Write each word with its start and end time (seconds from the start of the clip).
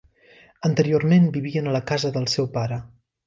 Anteriorment 0.69 1.27
vivien 1.37 1.69
a 1.73 1.77
la 1.77 1.83
casa 1.91 2.13
del 2.17 2.27
seu 2.37 2.49
pare. 2.59 2.81